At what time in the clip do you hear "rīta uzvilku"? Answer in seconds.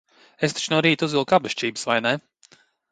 0.85-1.39